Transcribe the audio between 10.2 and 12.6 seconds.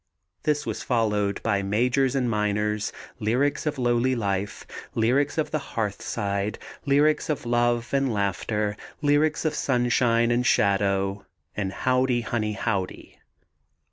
and Shadow_ and Howdy, Honey,